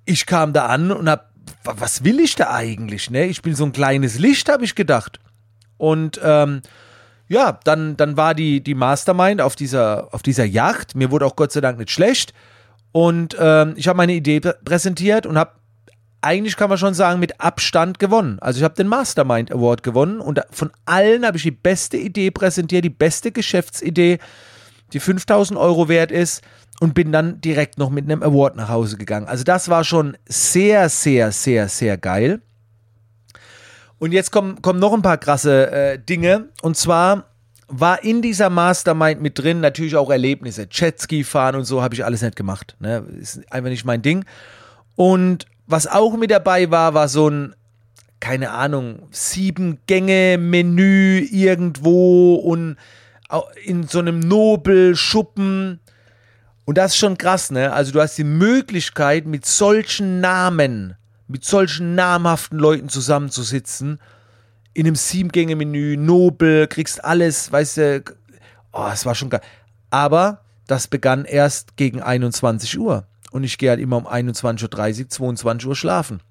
ich 0.05 0.25
kam 0.25 0.53
da 0.53 0.67
an 0.67 0.91
und 0.91 1.09
hab, 1.09 1.31
was 1.63 2.03
will 2.03 2.19
ich 2.19 2.35
da 2.35 2.51
eigentlich, 2.51 3.09
ne? 3.09 3.25
Ich 3.25 3.41
bin 3.41 3.55
so 3.55 3.65
ein 3.65 3.71
kleines 3.71 4.19
Licht, 4.19 4.49
habe 4.49 4.63
ich 4.63 4.75
gedacht. 4.75 5.19
Und 5.77 6.19
ähm, 6.23 6.61
ja, 7.27 7.59
dann, 7.63 7.97
dann 7.97 8.17
war 8.17 8.35
die, 8.35 8.61
die 8.61 8.75
Mastermind 8.75 9.41
auf 9.41 9.55
dieser, 9.55 10.13
auf 10.13 10.21
dieser 10.21 10.45
Yacht. 10.45 10.95
Mir 10.95 11.11
wurde 11.11 11.25
auch 11.25 11.35
Gott 11.35 11.51
sei 11.51 11.61
Dank 11.61 11.79
nicht 11.79 11.91
schlecht. 11.91 12.33
Und 12.91 13.35
ähm, 13.39 13.73
ich 13.75 13.87
habe 13.87 13.97
meine 13.97 14.13
Idee 14.13 14.39
präsentiert 14.39 15.25
und 15.25 15.37
habe 15.37 15.51
eigentlich 16.25 16.57
kann 16.57 16.69
man 16.69 16.79
schon 16.79 16.95
sagen, 16.95 17.19
mit 17.19 17.39
Abstand 17.39 17.99
gewonnen. 17.99 18.39
Also 18.39 18.57
ich 18.57 18.63
habe 18.63 18.73
den 18.73 18.87
Mastermind 18.87 19.51
Award 19.51 19.83
gewonnen 19.83 20.19
und 20.19 20.41
von 20.49 20.71
allen 20.85 21.23
habe 21.25 21.37
ich 21.37 21.43
die 21.43 21.51
beste 21.51 21.97
Idee 21.97 22.31
präsentiert, 22.31 22.83
die 22.83 22.89
beste 22.89 23.31
Geschäftsidee, 23.31 24.17
die 24.91 24.99
5000 24.99 25.57
Euro 25.57 25.87
wert 25.87 26.11
ist 26.11 26.41
und 26.79 26.95
bin 26.95 27.11
dann 27.11 27.41
direkt 27.41 27.77
noch 27.77 27.91
mit 27.91 28.05
einem 28.05 28.23
Award 28.23 28.55
nach 28.55 28.69
Hause 28.69 28.97
gegangen. 28.97 29.27
Also 29.27 29.43
das 29.43 29.69
war 29.69 29.83
schon 29.83 30.17
sehr, 30.25 30.89
sehr, 30.89 31.31
sehr, 31.31 31.69
sehr 31.69 31.97
geil. 31.97 32.41
Und 33.99 34.11
jetzt 34.11 34.31
kommen, 34.31 34.61
kommen 34.63 34.79
noch 34.79 34.93
ein 34.93 35.03
paar 35.03 35.17
krasse 35.17 35.71
äh, 35.71 35.99
Dinge. 35.99 36.49
Und 36.63 36.75
zwar 36.75 37.25
war 37.67 38.03
in 38.03 38.23
dieser 38.23 38.49
Mastermind 38.49 39.21
mit 39.21 39.37
drin 39.37 39.61
natürlich 39.61 39.95
auch 39.95 40.09
Erlebnisse. 40.09 40.67
Jetski 40.69 41.23
fahren 41.23 41.55
und 41.55 41.65
so 41.65 41.83
habe 41.83 41.93
ich 41.93 42.03
alles 42.03 42.23
nicht 42.23 42.35
gemacht. 42.35 42.75
Ne? 42.79 43.05
Ist 43.19 43.41
einfach 43.51 43.69
nicht 43.69 43.85
mein 43.85 44.01
Ding. 44.01 44.25
Und 44.95 45.45
was 45.67 45.87
auch 45.87 46.15
mit 46.15 46.31
dabei 46.31 46.69
war, 46.71 46.93
war 46.93 47.07
so 47.07 47.29
ein, 47.29 47.55
keine 48.19 48.51
Ahnung, 48.51 49.07
sieben 49.11 49.79
Gänge-Menü 49.87 51.19
irgendwo 51.31 52.35
und 52.35 52.77
in 53.63 53.87
so 53.87 53.99
einem 53.99 54.19
Nobelschuppen. 54.19 55.79
Und 56.65 56.77
das 56.77 56.93
ist 56.93 56.97
schon 56.97 57.17
krass, 57.17 57.51
ne? 57.51 57.73
Also 57.73 57.91
du 57.91 58.01
hast 58.01 58.17
die 58.17 58.23
Möglichkeit, 58.23 59.25
mit 59.25 59.45
solchen 59.45 60.21
Namen, 60.21 60.95
mit 61.27 61.43
solchen 61.43 61.95
namhaften 61.95 62.57
Leuten 62.59 62.89
zusammenzusitzen, 62.89 63.99
in 64.73 64.85
einem 64.85 64.95
Sieben-Gänge-Menü, 64.95 65.95
Nobel, 65.97 66.67
kriegst 66.67 67.03
alles, 67.03 67.51
weißt 67.51 67.77
du, 67.77 68.03
oh, 68.73 68.89
es 68.91 69.05
war 69.05 69.15
schon 69.15 69.29
geil. 69.29 69.41
Aber 69.89 70.41
das 70.67 70.87
begann 70.87 71.25
erst 71.25 71.77
gegen 71.77 72.01
21 72.01 72.77
Uhr 72.77 73.07
und 73.35 73.43
ich 73.43 73.57
gehe 73.57 73.69
halt 73.69 73.81
immer 73.81 73.97
um 73.97 74.07
21.30 74.07 75.01
Uhr, 75.01 75.09
22 75.09 75.67
Uhr 75.67 75.75
schlafen. 75.75 76.21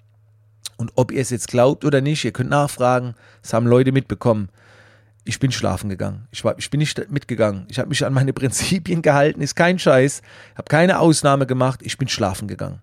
Und 0.78 0.92
ob 0.94 1.12
ihr 1.12 1.20
es 1.20 1.28
jetzt 1.28 1.48
glaubt 1.48 1.84
oder 1.84 2.00
nicht, 2.00 2.24
ihr 2.24 2.32
könnt 2.32 2.48
nachfragen, 2.48 3.14
es 3.42 3.52
haben 3.52 3.66
Leute 3.66 3.92
mitbekommen. 3.92 4.48
Ich 5.22 5.38
bin 5.38 5.52
schlafen 5.52 5.90
gegangen. 5.90 6.28
Ich, 6.30 6.44
war, 6.44 6.54
ich 6.56 6.70
bin 6.70 6.78
nicht 6.78 7.10
mitgegangen. 7.10 7.66
Ich 7.68 7.78
habe 7.78 7.90
mich 7.90 8.06
an 8.06 8.14
meine 8.14 8.32
Prinzipien 8.32 9.02
gehalten, 9.02 9.42
ist 9.42 9.54
kein 9.54 9.78
Scheiß. 9.78 10.22
habe 10.54 10.68
keine 10.70 10.98
Ausnahme 10.98 11.44
gemacht. 11.44 11.80
Ich 11.82 11.98
bin 11.98 12.08
schlafen 12.08 12.48
gegangen. 12.48 12.80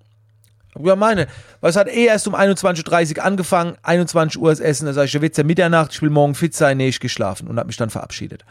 Ja, 0.80 0.96
meine, 0.96 1.26
was 1.60 1.76
hat 1.76 1.88
eh 1.88 2.06
erst 2.06 2.28
um 2.28 2.36
21.30 2.36 3.18
Uhr 3.18 3.24
angefangen, 3.26 3.76
21 3.82 4.40
Uhr 4.40 4.52
ist 4.52 4.60
Essen, 4.60 4.86
da 4.86 4.94
sage 4.94 5.08
ich, 5.08 5.14
ja, 5.14 5.22
wird's 5.22 5.38
ja 5.38 5.44
Mitternacht, 5.44 5.94
ich 5.94 6.02
will 6.04 6.12
morgen 6.12 6.36
fit 6.36 6.54
sein, 6.54 6.78
nee, 6.78 6.90
ich 6.90 7.00
geschlafen 7.00 7.48
und 7.48 7.58
habe 7.58 7.68
mich 7.68 7.76
dann 7.76 7.90
verabschiedet. 7.90 8.46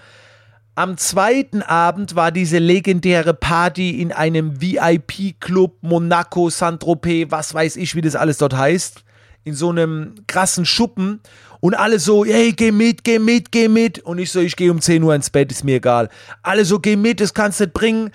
Am 0.74 0.96
zweiten 0.96 1.62
Abend 1.62 2.14
war 2.14 2.30
diese 2.30 2.58
legendäre 2.58 3.34
Party 3.34 4.00
in 4.00 4.12
einem 4.12 4.60
VIP-Club 4.60 5.76
Monaco, 5.82 6.48
Saint-Tropez, 6.48 7.30
was 7.30 7.52
weiß 7.52 7.76
ich, 7.76 7.94
wie 7.94 8.00
das 8.00 8.16
alles 8.16 8.38
dort 8.38 8.56
heißt. 8.56 9.04
In 9.44 9.54
so 9.54 9.70
einem 9.70 10.14
krassen 10.26 10.64
Schuppen. 10.64 11.20
Und 11.60 11.74
alle 11.74 11.98
so, 11.98 12.24
hey, 12.24 12.52
geh 12.52 12.72
mit, 12.72 13.04
geh 13.04 13.18
mit, 13.18 13.52
geh 13.52 13.68
mit. 13.68 13.98
Und 14.00 14.18
ich 14.18 14.32
so, 14.32 14.40
ich 14.40 14.56
gehe 14.56 14.70
um 14.70 14.80
10 14.80 15.02
Uhr 15.02 15.14
ins 15.14 15.28
Bett, 15.28 15.50
ist 15.50 15.64
mir 15.64 15.76
egal. 15.76 16.08
Alle 16.42 16.64
so, 16.64 16.78
geh 16.78 16.96
mit, 16.96 17.20
das 17.20 17.34
kannst 17.34 17.60
du 17.60 17.64
nicht 17.64 17.74
bringen. 17.74 18.10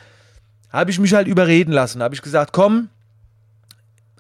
habe 0.72 0.90
ich 0.90 1.00
mich 1.00 1.14
halt 1.14 1.28
überreden 1.28 1.72
lassen. 1.72 2.02
Habe 2.02 2.16
ich 2.16 2.22
gesagt, 2.22 2.54
komm, 2.54 2.90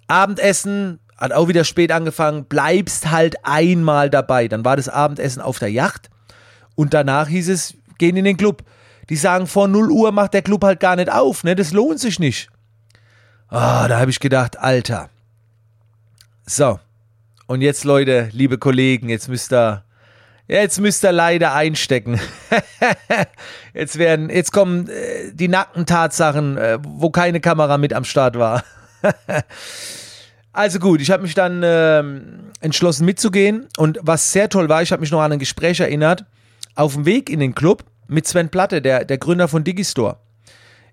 Abendessen, 0.07 0.99
hat 1.17 1.31
auch 1.31 1.47
wieder 1.47 1.63
spät 1.63 1.91
angefangen, 1.91 2.45
bleibst 2.45 3.09
halt 3.09 3.35
einmal 3.43 4.09
dabei. 4.09 4.47
Dann 4.47 4.65
war 4.65 4.75
das 4.75 4.89
Abendessen 4.89 5.41
auf 5.41 5.59
der 5.59 5.71
Yacht 5.71 6.09
und 6.75 6.93
danach 6.93 7.27
hieß 7.27 7.49
es, 7.49 7.75
gehen 7.97 8.17
in 8.17 8.25
den 8.25 8.37
Club. 8.37 8.63
Die 9.09 9.15
sagen, 9.15 9.47
vor 9.47 9.67
0 9.67 9.91
Uhr 9.91 10.11
macht 10.11 10.33
der 10.33 10.41
Club 10.41 10.63
halt 10.63 10.79
gar 10.79 10.95
nicht 10.95 11.11
auf, 11.11 11.43
ne? 11.43 11.55
Das 11.55 11.71
lohnt 11.71 11.99
sich 11.99 12.19
nicht. 12.19 12.49
Ah, 13.49 13.87
da 13.87 13.99
habe 13.99 14.09
ich 14.11 14.19
gedacht, 14.19 14.57
Alter. 14.57 15.09
So. 16.45 16.79
Und 17.47 17.61
jetzt, 17.61 17.83
Leute, 17.83 18.29
liebe 18.31 18.57
Kollegen, 18.57 19.07
jetzt 19.07 19.29
müsst 19.29 19.53
ihr, 19.53 19.83
jetzt 20.47 20.79
müsst 20.79 21.05
ihr 21.05 21.11
leider 21.11 21.53
einstecken. 21.53 22.19
jetzt 23.73 23.99
werden, 23.99 24.31
jetzt 24.31 24.51
kommen 24.51 24.89
äh, 24.89 25.31
die 25.31 25.47
nackten 25.47 25.85
Tatsachen, 25.85 26.57
äh, 26.57 26.79
wo 26.81 27.11
keine 27.11 27.39
Kamera 27.39 27.77
mit 27.77 27.93
am 27.93 28.03
Start 28.03 28.37
war. 28.37 28.63
also 30.53 30.79
gut, 30.79 31.01
ich 31.01 31.11
habe 31.11 31.21
mich 31.21 31.35
dann 31.35 31.61
äh, 31.61 32.03
entschlossen 32.61 33.05
mitzugehen 33.05 33.67
und 33.77 33.99
was 34.01 34.31
sehr 34.31 34.49
toll 34.49 34.67
war, 34.67 34.81
ich 34.81 34.91
habe 34.91 35.01
mich 35.01 35.11
noch 35.11 35.21
an 35.21 35.33
ein 35.33 35.39
Gespräch 35.39 35.79
erinnert, 35.79 36.25
auf 36.75 36.93
dem 36.93 37.05
Weg 37.05 37.29
in 37.29 37.39
den 37.39 37.55
Club 37.55 37.85
mit 38.07 38.27
Sven 38.27 38.49
Platte, 38.49 38.81
der, 38.81 39.05
der 39.05 39.17
Gründer 39.17 39.47
von 39.47 39.63
Digistore. 39.63 40.19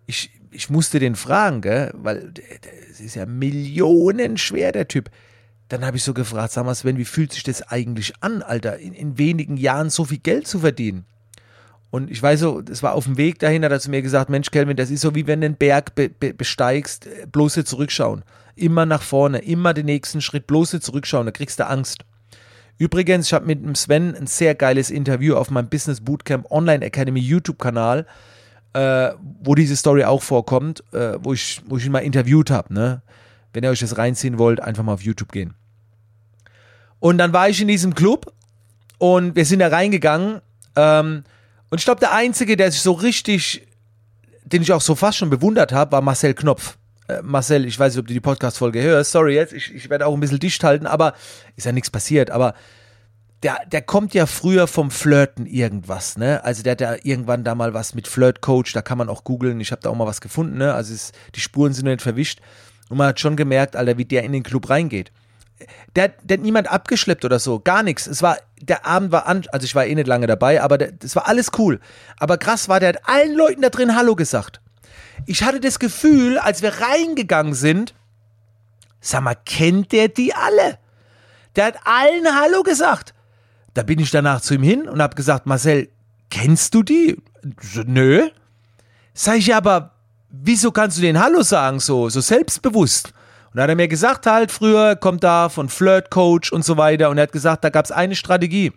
Ich, 0.06 0.30
ich 0.50 0.70
musste 0.70 0.98
den 0.98 1.14
fragen, 1.14 1.60
gell, 1.60 1.90
weil 1.94 2.32
es 2.90 3.00
ist 3.00 3.16
ja 3.16 3.26
millionenschwer, 3.26 4.72
der 4.72 4.88
Typ. 4.88 5.10
Dann 5.68 5.84
habe 5.84 5.96
ich 5.96 6.04
so 6.04 6.14
gefragt, 6.14 6.52
sag 6.52 6.64
mal 6.64 6.74
Sven, 6.74 6.98
wie 6.98 7.04
fühlt 7.04 7.32
sich 7.32 7.42
das 7.42 7.62
eigentlich 7.62 8.14
an, 8.20 8.42
Alter, 8.42 8.78
in, 8.78 8.92
in 8.92 9.18
wenigen 9.18 9.56
Jahren 9.56 9.90
so 9.90 10.04
viel 10.04 10.18
Geld 10.18 10.46
zu 10.46 10.60
verdienen? 10.60 11.06
Und 11.90 12.10
ich 12.10 12.22
weiß 12.22 12.40
so, 12.40 12.62
das 12.62 12.82
war 12.82 12.94
auf 12.94 13.04
dem 13.04 13.18
Weg 13.18 13.38
dahin, 13.38 13.64
hat 13.64 13.72
er 13.72 13.80
zu 13.80 13.90
mir 13.90 14.00
gesagt, 14.00 14.30
Mensch, 14.30 14.50
Kelvin, 14.50 14.78
das 14.78 14.90
ist 14.90 15.02
so 15.02 15.14
wie 15.14 15.26
wenn 15.26 15.42
du 15.42 15.48
den 15.48 15.56
Berg 15.56 15.94
be 15.94 16.08
be 16.08 16.32
besteigst, 16.32 17.06
bloß 17.30 17.56
nicht 17.56 17.68
zurückschauen. 17.68 18.24
Immer 18.54 18.86
nach 18.86 19.02
vorne, 19.02 19.40
immer 19.40 19.74
den 19.74 19.86
nächsten 19.86 20.22
Schritt, 20.22 20.46
bloß 20.46 20.72
nicht 20.72 20.84
zurückschauen, 20.84 21.26
da 21.26 21.32
kriegst 21.32 21.60
du 21.60 21.66
Angst. 21.66 22.04
Übrigens, 22.82 23.28
ich 23.28 23.32
habe 23.32 23.46
mit 23.46 23.64
dem 23.64 23.76
Sven 23.76 24.16
ein 24.16 24.26
sehr 24.26 24.56
geiles 24.56 24.90
Interview 24.90 25.36
auf 25.36 25.52
meinem 25.52 25.68
Business 25.68 26.00
Bootcamp 26.00 26.50
Online 26.50 26.84
Academy 26.84 27.20
YouTube-Kanal, 27.20 28.06
äh, 28.72 29.10
wo 29.40 29.54
diese 29.54 29.76
Story 29.76 30.02
auch 30.02 30.20
vorkommt, 30.20 30.82
äh, 30.92 31.16
wo, 31.22 31.32
ich, 31.32 31.62
wo 31.68 31.76
ich 31.76 31.86
ihn 31.86 31.92
mal 31.92 32.00
interviewt 32.00 32.50
habe. 32.50 32.74
Ne? 32.74 33.02
Wenn 33.52 33.62
ihr 33.62 33.70
euch 33.70 33.78
das 33.78 33.98
reinziehen 33.98 34.36
wollt, 34.36 34.60
einfach 34.60 34.82
mal 34.82 34.94
auf 34.94 35.02
YouTube 35.02 35.30
gehen. 35.30 35.54
Und 36.98 37.18
dann 37.18 37.32
war 37.32 37.48
ich 37.48 37.60
in 37.60 37.68
diesem 37.68 37.94
Club 37.94 38.32
und 38.98 39.36
wir 39.36 39.44
sind 39.44 39.60
da 39.60 39.68
reingegangen. 39.68 40.40
Ähm, 40.74 41.22
und 41.70 41.78
ich 41.78 41.84
glaube, 41.84 42.00
der 42.00 42.12
Einzige, 42.12 42.56
der 42.56 42.72
sich 42.72 42.80
so 42.80 42.90
richtig, 42.90 43.64
den 44.44 44.60
ich 44.60 44.72
auch 44.72 44.80
so 44.80 44.96
fast 44.96 45.18
schon 45.18 45.30
bewundert 45.30 45.70
habe, 45.70 45.92
war 45.92 46.00
Marcel 46.00 46.34
Knopf. 46.34 46.78
Äh, 47.08 47.22
Marcel, 47.22 47.64
ich 47.66 47.78
weiß 47.78 47.94
nicht, 47.94 48.00
ob 48.00 48.06
du 48.06 48.14
die 48.14 48.20
Podcast-Folge 48.20 48.82
hörst. 48.82 49.12
Sorry 49.12 49.34
jetzt, 49.34 49.52
ich, 49.52 49.74
ich 49.74 49.90
werde 49.90 50.06
auch 50.06 50.14
ein 50.14 50.20
bisschen 50.20 50.38
dicht 50.38 50.62
halten, 50.64 50.86
aber 50.86 51.14
ist 51.56 51.66
ja 51.66 51.72
nichts 51.72 51.90
passiert. 51.90 52.30
Aber 52.30 52.54
der, 53.42 53.58
der 53.70 53.82
kommt 53.82 54.14
ja 54.14 54.26
früher 54.26 54.66
vom 54.66 54.90
Flirten 54.90 55.46
irgendwas, 55.46 56.16
ne? 56.16 56.44
Also 56.44 56.62
der 56.62 56.72
hat 56.72 56.80
ja 56.80 56.94
irgendwann 57.02 57.42
da 57.42 57.54
mal 57.54 57.74
was 57.74 57.94
mit 57.94 58.06
Flirt-Coach, 58.06 58.72
da 58.72 58.82
kann 58.82 58.98
man 58.98 59.08
auch 59.08 59.24
googeln. 59.24 59.60
Ich 59.60 59.72
habe 59.72 59.82
da 59.82 59.90
auch 59.90 59.96
mal 59.96 60.06
was 60.06 60.20
gefunden, 60.20 60.58
ne? 60.58 60.74
Also 60.74 60.94
es, 60.94 61.12
die 61.34 61.40
Spuren 61.40 61.72
sind 61.72 61.86
nicht 61.86 62.02
verwischt. 62.02 62.40
Und 62.88 62.98
man 62.98 63.08
hat 63.08 63.20
schon 63.20 63.36
gemerkt, 63.36 63.74
Alter, 63.74 63.98
wie 63.98 64.04
der 64.04 64.22
in 64.22 64.32
den 64.32 64.42
Club 64.42 64.70
reingeht 64.70 65.12
der, 65.96 66.08
der 66.22 66.38
hat 66.38 66.44
niemand 66.44 66.70
abgeschleppt 66.70 67.24
oder 67.24 67.38
so, 67.38 67.60
gar 67.60 67.82
nichts. 67.82 68.06
Es 68.06 68.22
war, 68.22 68.38
der 68.60 68.86
Abend 68.86 69.12
war 69.12 69.26
an, 69.26 69.44
also 69.52 69.64
ich 69.64 69.74
war 69.74 69.86
eh 69.86 69.94
nicht 69.94 70.06
lange 70.06 70.26
dabei, 70.26 70.62
aber 70.62 70.78
das 70.78 71.16
war 71.16 71.28
alles 71.28 71.50
cool. 71.58 71.80
Aber 72.18 72.38
krass 72.38 72.68
war, 72.68 72.80
der 72.80 72.90
hat 72.90 73.08
allen 73.08 73.34
Leuten 73.34 73.62
da 73.62 73.70
drin 73.70 73.96
Hallo 73.96 74.16
gesagt. 74.16 74.60
Ich 75.26 75.42
hatte 75.42 75.60
das 75.60 75.78
Gefühl, 75.78 76.38
als 76.38 76.62
wir 76.62 76.80
reingegangen 76.80 77.54
sind, 77.54 77.94
sag 79.00 79.22
mal, 79.22 79.36
kennt 79.44 79.92
der 79.92 80.08
die 80.08 80.34
alle? 80.34 80.78
Der 81.56 81.66
hat 81.66 81.76
allen 81.84 82.26
Hallo 82.34 82.62
gesagt. 82.62 83.14
Da 83.74 83.82
bin 83.82 83.98
ich 83.98 84.10
danach 84.10 84.40
zu 84.40 84.54
ihm 84.54 84.62
hin 84.62 84.88
und 84.88 85.00
habe 85.00 85.14
gesagt, 85.14 85.46
Marcel, 85.46 85.88
kennst 86.30 86.74
du 86.74 86.82
die? 86.82 87.16
So, 87.60 87.82
nö. 87.84 88.28
Sag 89.14 89.36
ich, 89.36 89.54
aber 89.54 89.92
wieso 90.30 90.70
kannst 90.72 90.98
du 90.98 91.02
den 91.02 91.20
Hallo 91.20 91.42
sagen, 91.42 91.80
so, 91.80 92.08
so 92.08 92.20
selbstbewusst? 92.20 93.12
Und 93.52 93.58
da 93.58 93.64
hat 93.64 93.70
er 93.70 93.76
mir 93.76 93.88
gesagt, 93.88 94.26
halt, 94.26 94.50
früher 94.50 94.96
kommt 94.96 95.22
da 95.22 95.50
von 95.50 95.68
Flirt 95.68 96.10
Coach 96.10 96.52
und 96.52 96.64
so 96.64 96.78
weiter. 96.78 97.10
Und 97.10 97.18
er 97.18 97.24
hat 97.24 97.32
gesagt, 97.32 97.64
da 97.64 97.68
gab 97.68 97.84
es 97.84 97.92
eine 97.92 98.14
Strategie. 98.14 98.72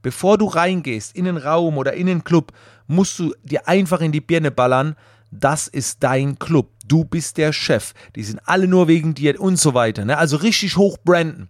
Bevor 0.00 0.38
du 0.38 0.46
reingehst 0.46 1.14
in 1.14 1.26
den 1.26 1.36
Raum 1.36 1.76
oder 1.76 1.92
in 1.92 2.06
den 2.06 2.24
Club, 2.24 2.52
musst 2.86 3.18
du 3.18 3.34
dir 3.42 3.68
einfach 3.68 4.00
in 4.00 4.12
die 4.12 4.20
Birne 4.20 4.50
ballern. 4.50 4.96
Das 5.30 5.68
ist 5.68 6.02
dein 6.02 6.38
Club. 6.38 6.70
Du 6.86 7.04
bist 7.04 7.36
der 7.36 7.52
Chef. 7.52 7.92
Die 8.14 8.22
sind 8.22 8.40
alle 8.44 8.68
nur 8.68 8.88
wegen 8.88 9.14
dir 9.14 9.40
und 9.40 9.56
so 9.56 9.74
weiter. 9.74 10.04
Ne? 10.04 10.16
Also 10.16 10.36
richtig 10.36 10.76
hoch 10.76 10.98
branden. 11.04 11.48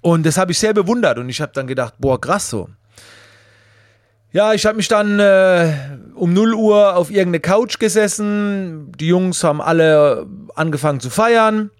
Und 0.00 0.26
das 0.26 0.36
habe 0.36 0.52
ich 0.52 0.58
sehr 0.58 0.74
bewundert. 0.74 1.18
Und 1.18 1.28
ich 1.28 1.40
habe 1.40 1.52
dann 1.54 1.66
gedacht, 1.66 1.94
boah, 1.98 2.20
krass 2.20 2.50
so. 2.50 2.68
Ja, 4.32 4.54
ich 4.54 4.64
habe 4.64 4.76
mich 4.76 4.88
dann 4.88 5.20
äh, 5.20 5.74
um 6.14 6.32
0 6.32 6.54
Uhr 6.54 6.96
auf 6.96 7.10
irgendeine 7.10 7.40
Couch 7.40 7.78
gesessen. 7.78 8.90
Die 8.98 9.08
Jungs 9.08 9.44
haben 9.44 9.60
alle 9.60 10.26
angefangen 10.54 11.00
zu 11.00 11.10
feiern. 11.10 11.70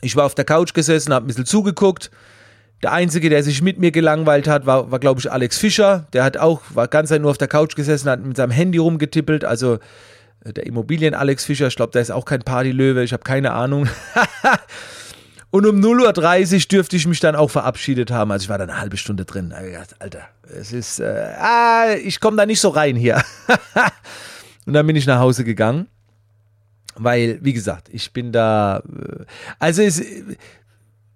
Ich 0.00 0.16
war 0.16 0.24
auf 0.24 0.34
der 0.34 0.44
Couch 0.44 0.72
gesessen, 0.72 1.12
habe 1.12 1.26
ein 1.26 1.28
bisschen 1.28 1.46
zugeguckt. 1.46 2.10
Der 2.82 2.92
Einzige, 2.92 3.30
der 3.30 3.42
sich 3.42 3.62
mit 3.62 3.78
mir 3.78 3.90
gelangweilt 3.90 4.48
hat, 4.48 4.66
war, 4.66 4.90
war 4.90 4.98
glaube 4.98 5.20
ich, 5.20 5.32
Alex 5.32 5.58
Fischer. 5.58 6.06
Der 6.12 6.24
hat 6.24 6.36
auch, 6.36 6.60
war 6.74 6.88
ganz 6.88 7.10
nur 7.10 7.30
auf 7.30 7.38
der 7.38 7.48
Couch 7.48 7.74
gesessen, 7.74 8.10
hat 8.10 8.24
mit 8.24 8.36
seinem 8.36 8.50
Handy 8.50 8.78
rumgetippelt. 8.78 9.44
Also 9.44 9.78
äh, 10.44 10.52
der 10.52 10.66
Immobilien 10.66 11.14
Alex 11.14 11.44
Fischer, 11.44 11.68
ich 11.68 11.76
glaube, 11.76 11.92
der 11.92 12.02
ist 12.02 12.10
auch 12.10 12.24
kein 12.24 12.40
Partylöwe, 12.40 13.02
ich 13.02 13.12
habe 13.12 13.24
keine 13.24 13.52
Ahnung. 13.52 13.88
Und 15.50 15.64
um 15.64 15.76
0.30 15.76 16.54
Uhr 16.54 16.60
dürfte 16.68 16.96
ich 16.96 17.06
mich 17.06 17.20
dann 17.20 17.34
auch 17.34 17.50
verabschiedet 17.50 18.10
haben. 18.10 18.30
Also 18.30 18.44
ich 18.44 18.48
war 18.50 18.58
dann 18.58 18.68
eine 18.68 18.80
halbe 18.80 18.98
Stunde 18.98 19.24
drin. 19.24 19.54
Alter, 19.98 20.28
es 20.42 20.72
ist, 20.72 21.00
äh, 21.00 21.32
ah, 21.38 21.94
ich 21.94 22.20
komme 22.20 22.36
da 22.36 22.44
nicht 22.44 22.60
so 22.60 22.68
rein 22.68 22.94
hier. 22.94 23.22
und 24.66 24.74
dann 24.74 24.86
bin 24.86 24.96
ich 24.96 25.06
nach 25.06 25.18
Hause 25.18 25.44
gegangen. 25.44 25.86
Weil, 26.98 27.38
wie 27.42 27.52
gesagt, 27.52 27.88
ich 27.90 28.12
bin 28.12 28.32
da, 28.32 28.78
äh, 28.78 29.24
also 29.58 29.82
es, 29.82 30.02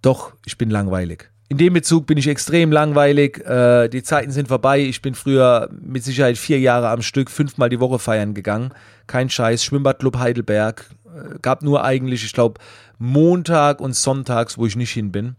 doch, 0.01 0.33
ich 0.47 0.57
bin 0.57 0.71
langweilig. 0.71 1.29
In 1.51 1.59
dem 1.59 1.73
Bezug 1.73 2.07
bin 2.07 2.17
ich 2.17 2.29
extrem 2.29 2.71
langweilig. 2.71 3.45
Äh, 3.45 3.89
die 3.89 4.05
Zeiten 4.05 4.31
sind 4.31 4.47
vorbei. 4.47 4.79
Ich 4.83 5.03
bin 5.03 5.17
früher 5.17 5.69
mit 5.83 6.05
Sicherheit 6.05 6.39
vier 6.39 6.61
Jahre 6.61 6.91
am 6.91 7.03
Stück 7.03 7.29
fünfmal 7.29 7.69
die 7.69 7.81
Woche 7.81 7.99
feiern 7.99 8.35
gegangen. 8.35 8.73
Kein 9.09 9.29
Scheiß. 9.29 9.65
Schwimmbadclub 9.65 10.17
Heidelberg. 10.17 10.89
Äh, 11.07 11.41
gab 11.43 11.63
nur 11.63 11.83
eigentlich, 11.83 12.25
ich 12.25 12.33
glaube, 12.33 12.61
Montag 13.01 13.81
und 13.81 13.97
Sonntags, 13.97 14.59
wo 14.59 14.67
ich 14.67 14.77
nicht 14.77 14.93
hin 14.93 15.11
bin. 15.11 15.35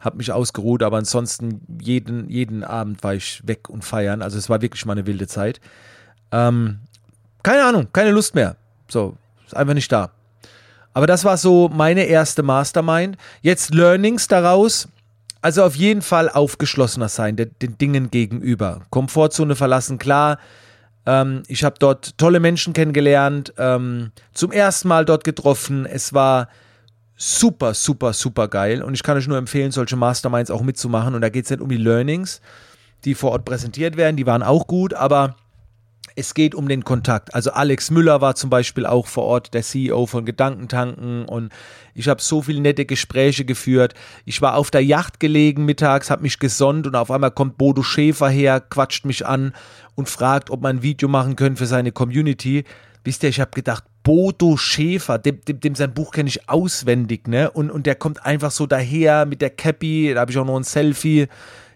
Hab 0.00 0.14
mich 0.14 0.32
ausgeruht, 0.32 0.82
aber 0.82 0.96
ansonsten 0.96 1.60
jeden, 1.78 2.30
jeden 2.30 2.64
Abend 2.64 3.02
war 3.02 3.12
ich 3.12 3.46
weg 3.46 3.68
und 3.68 3.84
feiern. 3.84 4.22
Also 4.22 4.38
es 4.38 4.48
war 4.48 4.62
wirklich 4.62 4.86
mal 4.86 4.92
eine 4.92 5.06
wilde 5.06 5.26
Zeit. 5.26 5.60
Ähm, 6.32 6.78
keine 7.42 7.64
Ahnung, 7.64 7.88
keine 7.92 8.12
Lust 8.12 8.34
mehr. 8.34 8.56
So, 8.88 9.18
ist 9.44 9.54
einfach 9.54 9.74
nicht 9.74 9.92
da. 9.92 10.10
Aber 10.94 11.06
das 11.06 11.22
war 11.22 11.36
so 11.36 11.68
meine 11.68 12.04
erste 12.04 12.42
Mastermind. 12.42 13.18
Jetzt 13.42 13.74
Learnings 13.74 14.26
daraus. 14.26 14.88
Also 15.44 15.62
auf 15.62 15.76
jeden 15.76 16.00
Fall 16.00 16.30
aufgeschlossener 16.30 17.10
sein, 17.10 17.36
den, 17.36 17.50
den 17.60 17.76
Dingen 17.76 18.10
gegenüber. 18.10 18.80
Komfortzone 18.88 19.56
verlassen, 19.56 19.98
klar. 19.98 20.38
Ähm, 21.04 21.42
ich 21.48 21.64
habe 21.64 21.76
dort 21.78 22.16
tolle 22.16 22.40
Menschen 22.40 22.72
kennengelernt, 22.72 23.52
ähm, 23.58 24.12
zum 24.32 24.52
ersten 24.52 24.88
Mal 24.88 25.04
dort 25.04 25.22
getroffen. 25.22 25.84
Es 25.84 26.14
war 26.14 26.48
super, 27.14 27.74
super, 27.74 28.14
super 28.14 28.48
geil. 28.48 28.82
Und 28.82 28.94
ich 28.94 29.02
kann 29.02 29.18
euch 29.18 29.28
nur 29.28 29.36
empfehlen, 29.36 29.70
solche 29.70 29.96
Masterminds 29.96 30.50
auch 30.50 30.62
mitzumachen. 30.62 31.14
Und 31.14 31.20
da 31.20 31.28
geht 31.28 31.44
es 31.44 31.50
nicht 31.50 31.60
um 31.60 31.68
die 31.68 31.76
Learnings, 31.76 32.40
die 33.04 33.14
vor 33.14 33.32
Ort 33.32 33.44
präsentiert 33.44 33.98
werden, 33.98 34.16
die 34.16 34.24
waren 34.24 34.42
auch 34.42 34.66
gut, 34.66 34.94
aber 34.94 35.36
es 36.16 36.34
geht 36.34 36.54
um 36.54 36.68
den 36.68 36.84
Kontakt. 36.84 37.34
Also 37.34 37.50
Alex 37.50 37.90
Müller 37.90 38.20
war 38.20 38.34
zum 38.34 38.50
Beispiel 38.50 38.86
auch 38.86 39.06
vor 39.06 39.24
Ort 39.24 39.54
der 39.54 39.62
CEO 39.62 40.06
von 40.06 40.24
Gedankentanken 40.24 41.24
und 41.24 41.52
ich 41.94 42.08
habe 42.08 42.22
so 42.22 42.42
viele 42.42 42.60
nette 42.60 42.84
Gespräche 42.84 43.44
geführt. 43.44 43.94
Ich 44.24 44.40
war 44.40 44.56
auf 44.56 44.70
der 44.70 44.84
Yacht 44.84 45.18
gelegen 45.18 45.64
mittags, 45.64 46.10
habe 46.10 46.22
mich 46.22 46.38
gesonnt 46.38 46.86
und 46.86 46.94
auf 46.94 47.10
einmal 47.10 47.32
kommt 47.32 47.58
Bodo 47.58 47.82
Schäfer 47.82 48.28
her, 48.28 48.60
quatscht 48.60 49.04
mich 49.04 49.26
an 49.26 49.54
und 49.94 50.08
fragt, 50.08 50.50
ob 50.50 50.62
man 50.62 50.76
ein 50.76 50.82
Video 50.82 51.08
machen 51.08 51.36
können 51.36 51.56
für 51.56 51.66
seine 51.66 51.92
Community. 51.92 52.64
Wisst 53.02 53.22
ihr, 53.22 53.28
ich 53.28 53.40
habe 53.40 53.50
gedacht, 53.50 53.84
Bodo 54.02 54.56
Schäfer, 54.56 55.18
dem, 55.18 55.40
dem, 55.42 55.60
dem 55.60 55.74
sein 55.74 55.94
Buch 55.94 56.12
kenne 56.12 56.28
ich 56.28 56.48
auswendig, 56.48 57.26
ne? 57.26 57.50
Und, 57.50 57.70
und 57.70 57.86
der 57.86 57.94
kommt 57.94 58.24
einfach 58.24 58.50
so 58.50 58.66
daher 58.66 59.26
mit 59.26 59.40
der 59.40 59.50
Cappy, 59.50 60.12
da 60.14 60.20
habe 60.20 60.30
ich 60.30 60.38
auch 60.38 60.44
noch 60.44 60.56
ein 60.56 60.64
Selfie 60.64 61.26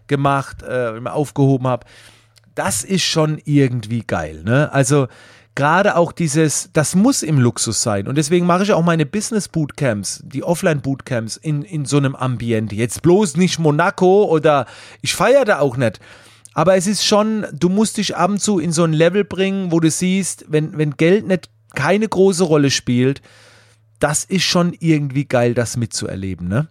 gemacht, 0.07 0.63
äh, 0.63 0.99
aufgehoben 1.05 1.67
habe. 1.67 1.85
Das 2.59 2.83
ist 2.83 3.03
schon 3.03 3.39
irgendwie 3.45 4.03
geil, 4.05 4.43
ne? 4.43 4.69
Also 4.73 5.07
gerade 5.55 5.95
auch 5.95 6.11
dieses, 6.11 6.69
das 6.73 6.93
muss 6.93 7.23
im 7.23 7.39
Luxus 7.39 7.81
sein. 7.81 8.05
Und 8.05 8.17
deswegen 8.17 8.45
mache 8.45 8.63
ich 8.63 8.73
auch 8.73 8.83
meine 8.83 9.05
Business 9.05 9.47
Bootcamps, 9.47 10.21
die 10.25 10.43
Offline 10.43 10.81
Bootcamps 10.81 11.37
in, 11.37 11.61
in 11.61 11.85
so 11.85 11.95
einem 11.95 12.17
Ambiente. 12.17 12.75
Jetzt 12.75 13.01
bloß 13.01 13.37
nicht 13.37 13.59
Monaco 13.59 14.25
oder 14.25 14.65
ich 15.01 15.13
feiere 15.15 15.45
da 15.45 15.59
auch 15.59 15.77
nicht. 15.77 16.01
Aber 16.53 16.75
es 16.75 16.85
ist 16.85 17.05
schon, 17.05 17.47
du 17.53 17.69
musst 17.69 17.95
dich 17.95 18.17
ab 18.17 18.29
und 18.29 18.41
zu 18.41 18.59
in 18.59 18.73
so 18.73 18.83
ein 18.83 18.91
Level 18.91 19.23
bringen, 19.23 19.71
wo 19.71 19.79
du 19.79 19.89
siehst, 19.89 20.43
wenn, 20.49 20.77
wenn 20.77 20.97
Geld 20.97 21.27
nicht 21.27 21.49
keine 21.75 22.09
große 22.09 22.43
Rolle 22.43 22.71
spielt, 22.71 23.21
das 23.99 24.25
ist 24.25 24.43
schon 24.43 24.75
irgendwie 24.81 25.23
geil, 25.23 25.53
das 25.53 25.77
mitzuerleben, 25.77 26.49
ne? 26.49 26.67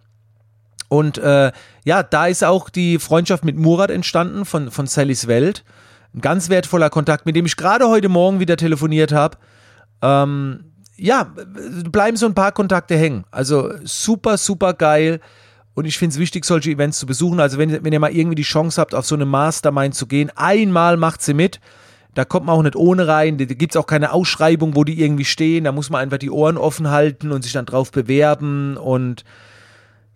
Und 0.89 1.17
äh, 1.19 1.51
ja, 1.85 2.03
da 2.03 2.27
ist 2.27 2.43
auch 2.43 2.69
die 2.69 2.99
Freundschaft 2.99 3.45
mit 3.45 3.55
Murat 3.55 3.91
entstanden 3.91 4.43
von, 4.43 4.71
von 4.71 4.87
Sallys 4.87 5.27
Welt. 5.27 5.63
Ein 6.13 6.21
ganz 6.21 6.49
wertvoller 6.49 6.89
Kontakt, 6.89 7.25
mit 7.25 7.35
dem 7.35 7.45
ich 7.45 7.55
gerade 7.55 7.87
heute 7.87 8.09
Morgen 8.09 8.39
wieder 8.39 8.57
telefoniert 8.57 9.11
habe. 9.11 9.37
Ähm, 10.01 10.65
ja, 10.97 11.31
bleiben 11.91 12.17
so 12.17 12.25
ein 12.25 12.33
paar 12.33 12.51
Kontakte 12.51 12.97
hängen. 12.97 13.23
Also 13.31 13.71
super, 13.83 14.37
super 14.37 14.73
geil. 14.73 15.21
Und 15.75 15.85
ich 15.85 15.97
finde 15.97 16.13
es 16.13 16.19
wichtig, 16.19 16.43
solche 16.43 16.71
Events 16.71 16.99
zu 16.99 17.05
besuchen. 17.05 17.39
Also 17.39 17.57
wenn, 17.57 17.83
wenn 17.83 17.93
ihr 17.93 17.99
mal 17.99 18.11
irgendwie 18.11 18.35
die 18.35 18.43
Chance 18.43 18.81
habt, 18.81 18.93
auf 18.93 19.05
so 19.05 19.15
eine 19.15 19.25
Mastermind 19.25 19.95
zu 19.95 20.07
gehen, 20.07 20.31
einmal 20.35 20.97
macht 20.97 21.21
sie 21.21 21.33
mit. 21.33 21.59
Da 22.15 22.25
kommt 22.25 22.47
man 22.47 22.55
auch 22.55 22.63
nicht 22.63 22.75
ohne 22.75 23.07
rein. 23.07 23.37
Da 23.37 23.45
gibt 23.45 23.73
es 23.73 23.77
auch 23.77 23.85
keine 23.85 24.11
Ausschreibung, 24.11 24.75
wo 24.75 24.83
die 24.83 24.99
irgendwie 24.99 25.25
stehen. 25.25 25.63
Da 25.63 25.71
muss 25.71 25.89
man 25.89 26.01
einfach 26.01 26.17
die 26.17 26.31
Ohren 26.31 26.57
offen 26.57 26.89
halten 26.89 27.31
und 27.31 27.43
sich 27.43 27.53
dann 27.53 27.67
drauf 27.67 27.91
bewerben. 27.91 28.75
Und 28.77 29.23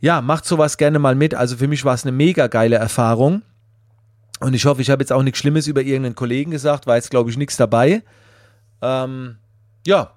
ja, 0.03 0.19
macht 0.19 0.43
sowas 0.43 0.75
gerne 0.75 0.99
mal 0.99 1.15
mit. 1.15 1.33
Also 1.33 1.55
für 1.55 1.69
mich 1.69 1.85
war 1.85 1.93
es 1.93 2.03
eine 2.03 2.11
mega 2.11 2.47
geile 2.47 2.75
Erfahrung. 2.75 3.41
Und 4.41 4.53
ich 4.53 4.65
hoffe, 4.65 4.81
ich 4.81 4.89
habe 4.89 5.01
jetzt 5.01 5.13
auch 5.13 5.23
nichts 5.23 5.39
Schlimmes 5.39 5.65
über 5.65 5.81
irgendeinen 5.81 6.15
Kollegen 6.15 6.51
gesagt, 6.51 6.87
war 6.87 6.97
jetzt, 6.97 7.09
glaube 7.09 7.29
ich, 7.29 7.37
nichts 7.37 7.55
dabei. 7.55 8.03
Ähm, 8.81 9.37
ja, 9.87 10.11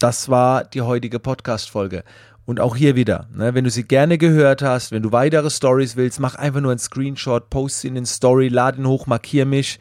das 0.00 0.28
war 0.28 0.64
die 0.64 0.80
heutige 0.80 1.20
Podcast-Folge. 1.20 2.02
Und 2.46 2.58
auch 2.58 2.74
hier 2.74 2.96
wieder, 2.96 3.28
ne, 3.32 3.54
wenn 3.54 3.62
du 3.62 3.70
sie 3.70 3.84
gerne 3.84 4.18
gehört 4.18 4.60
hast, 4.60 4.90
wenn 4.90 5.04
du 5.04 5.12
weitere 5.12 5.50
Stories 5.50 5.94
willst, 5.94 6.18
mach 6.18 6.34
einfach 6.34 6.60
nur 6.60 6.72
einen 6.72 6.80
Screenshot, 6.80 7.48
post 7.48 7.84
in 7.84 7.94
den 7.94 8.06
Story, 8.06 8.48
lade 8.48 8.80
ihn 8.80 8.88
hoch, 8.88 9.06
markier 9.06 9.46
mich. 9.46 9.78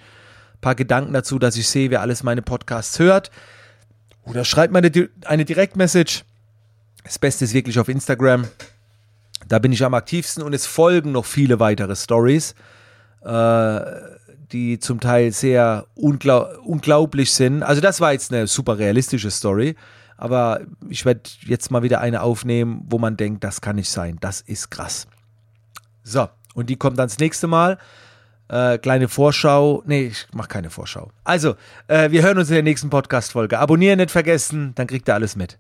Ein 0.54 0.62
paar 0.62 0.76
Gedanken 0.76 1.14
dazu, 1.14 1.40
dass 1.40 1.58
ich 1.58 1.68
sehe, 1.68 1.90
wer 1.90 2.02
alles 2.02 2.22
meine 2.22 2.44
Podcasts 2.44 3.00
hört. 3.00 3.32
Oder 4.22 4.46
schreib 4.46 4.70
mir 4.70 4.78
eine, 4.78 5.10
eine 5.26 5.46
Direktmessage. 5.46 6.22
Das 7.04 7.18
Beste 7.18 7.46
ist 7.46 7.56
wirklich 7.56 7.80
auf 7.80 7.90
Instagram. 7.90 8.46
Da 9.50 9.60
bin 9.60 9.74
ich 9.74 9.84
am 9.84 9.96
aktivsten 9.96 10.44
und 10.44 10.54
es 10.54 10.66
folgen 10.66 11.12
noch 11.12 11.26
viele 11.26 11.60
weitere 11.60 11.96
Stories, 11.96 12.54
äh, 13.26 13.82
die 14.52 14.80
zum 14.80 15.00
Teil 15.00 15.32
sehr 15.32 15.88
unglaub 15.96 16.60
unglaublich 16.64 17.34
sind. 17.34 17.64
Also 17.64 17.82
das 17.82 18.00
war 18.00 18.14
jetzt 18.14 18.32
eine 18.32 18.48
super 18.48 18.78
realistische 18.78 19.32
Story, 19.32 19.76
aber 20.18 20.62
ich 20.88 21.04
werde 21.04 21.22
jetzt 21.46 21.72
mal 21.72 21.84
wieder 21.84 22.00
eine 22.00 22.22
aufnehmen, 22.22 22.86
wo 22.88 23.00
man 23.00 23.18
denkt, 23.18 23.44
das 23.44 23.60
kann 23.60 23.76
nicht 23.76 23.90
sein, 23.90 24.18
das 24.22 24.42
ist 24.42 24.70
krass. 24.70 25.08
So, 26.04 26.30
und 26.54 26.70
die 26.70 26.78
kommt 26.78 27.00
dann 27.00 27.08
das 27.08 27.20
nächste 27.20 27.48
Mal. 27.48 27.78
Äh, 28.50 28.78
kleine 28.80 29.08
Vorschau. 29.08 29.84
Nee, 29.86 30.08
ich 30.08 30.28
mache 30.34 30.48
keine 30.48 30.70
Vorschau. 30.70 31.12
Also, 31.24 31.56
äh, 31.88 32.12
wir 32.12 32.24
hören 32.24 32.38
uns 32.38 32.50
in 32.50 32.56
der 32.56 32.64
nächsten 32.64 32.90
Podcast-Folge. 32.90 33.60
Abonnieren 33.60 33.98
nicht 33.98 34.12
vergessen, 34.12 34.74
dann 34.76 34.88
kriegt 34.88 35.08
ihr 35.08 35.14
alles 35.14 35.36
mit. 35.36 35.58